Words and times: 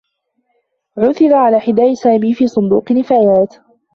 عُثِر 0.97 1.33
على 1.33 1.59
حذاء 1.59 1.93
سامي 1.93 2.33
في 2.33 2.47
صندوق 2.47 2.91
نفايات. 2.91 3.55